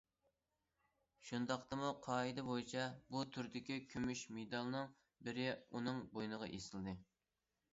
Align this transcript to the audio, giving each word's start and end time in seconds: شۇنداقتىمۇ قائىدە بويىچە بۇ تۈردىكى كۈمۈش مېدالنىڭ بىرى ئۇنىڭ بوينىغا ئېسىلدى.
شۇنداقتىمۇ 1.25 1.91
قائىدە 2.07 2.45
بويىچە 2.47 2.85
بۇ 3.15 3.21
تۈردىكى 3.35 3.77
كۈمۈش 3.93 4.25
مېدالنىڭ 4.39 4.91
بىرى 5.29 5.47
ئۇنىڭ 5.61 6.01
بوينىغا 6.17 6.51
ئېسىلدى. 6.57 6.97